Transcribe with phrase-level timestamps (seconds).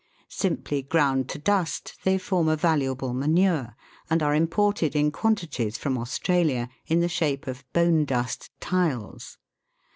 [0.31, 3.75] Simply ground to dust, they form a valuable manure,
[4.09, 9.37] and are imported in quantities from Australia, in the shape of bone dust tiles.